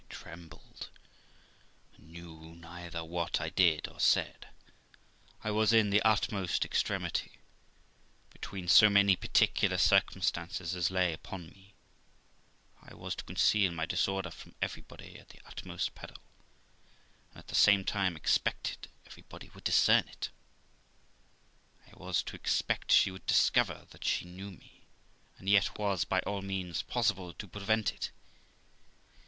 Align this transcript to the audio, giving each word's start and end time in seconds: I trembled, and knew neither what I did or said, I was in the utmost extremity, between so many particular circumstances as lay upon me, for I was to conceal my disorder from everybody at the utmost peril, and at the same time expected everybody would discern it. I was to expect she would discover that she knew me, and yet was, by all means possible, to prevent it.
I 0.01 0.11
trembled, 0.13 0.89
and 1.95 2.09
knew 2.11 2.55
neither 2.55 3.03
what 3.03 3.39
I 3.39 3.49
did 3.49 3.87
or 3.87 3.99
said, 3.99 4.47
I 5.43 5.51
was 5.51 5.73
in 5.73 5.91
the 5.91 6.01
utmost 6.01 6.65
extremity, 6.65 7.37
between 8.31 8.67
so 8.67 8.89
many 8.89 9.15
particular 9.15 9.77
circumstances 9.77 10.75
as 10.75 10.89
lay 10.89 11.13
upon 11.13 11.49
me, 11.51 11.75
for 12.73 12.89
I 12.89 12.95
was 12.95 13.13
to 13.17 13.23
conceal 13.25 13.71
my 13.73 13.85
disorder 13.85 14.31
from 14.31 14.55
everybody 14.59 15.19
at 15.19 15.29
the 15.29 15.39
utmost 15.45 15.93
peril, 15.93 16.17
and 17.29 17.37
at 17.37 17.49
the 17.49 17.53
same 17.53 17.85
time 17.85 18.15
expected 18.15 18.87
everybody 19.05 19.49
would 19.53 19.65
discern 19.65 20.07
it. 20.07 20.29
I 21.85 21.91
was 21.95 22.23
to 22.23 22.35
expect 22.35 22.91
she 22.91 23.11
would 23.11 23.27
discover 23.27 23.85
that 23.91 24.03
she 24.03 24.25
knew 24.25 24.49
me, 24.49 24.81
and 25.37 25.47
yet 25.47 25.77
was, 25.77 26.05
by 26.05 26.21
all 26.21 26.41
means 26.41 26.81
possible, 26.81 27.33
to 27.35 27.47
prevent 27.47 27.93
it. 27.93 28.09